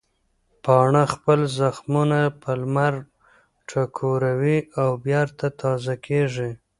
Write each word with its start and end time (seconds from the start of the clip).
پاڼه 0.63 1.03
خپل 1.13 1.39
زخمونه 1.59 2.19
په 2.41 2.51
لمر 2.61 2.93
ټکوروي 3.69 4.57
او 4.81 4.89
بېرته 5.05 5.45
تازه 5.61 5.93
کېږي. 6.05 6.51